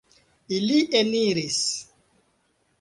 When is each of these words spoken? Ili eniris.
Ili 0.57 0.79
eniris. 1.01 1.61